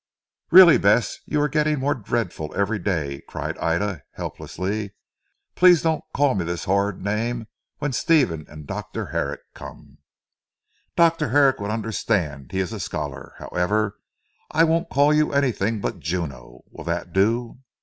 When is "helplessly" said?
4.13-4.95